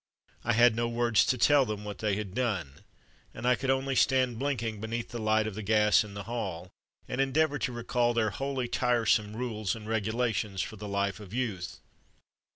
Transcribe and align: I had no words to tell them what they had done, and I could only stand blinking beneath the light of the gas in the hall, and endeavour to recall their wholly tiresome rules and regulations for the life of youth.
I 0.43 0.53
had 0.53 0.75
no 0.75 0.87
words 0.89 1.23
to 1.27 1.37
tell 1.37 1.63
them 1.63 1.83
what 1.85 1.99
they 1.99 2.15
had 2.15 2.33
done, 2.33 2.83
and 3.35 3.45
I 3.47 3.53
could 3.53 3.69
only 3.69 3.93
stand 3.95 4.39
blinking 4.39 4.81
beneath 4.81 5.09
the 5.09 5.19
light 5.21 5.45
of 5.45 5.53
the 5.53 5.61
gas 5.61 6.03
in 6.03 6.15
the 6.15 6.23
hall, 6.23 6.71
and 7.07 7.21
endeavour 7.21 7.59
to 7.59 7.71
recall 7.71 8.15
their 8.15 8.31
wholly 8.31 8.67
tiresome 8.67 9.35
rules 9.35 9.75
and 9.75 9.87
regulations 9.87 10.63
for 10.63 10.75
the 10.75 10.87
life 10.87 11.19
of 11.19 11.35
youth. 11.35 11.81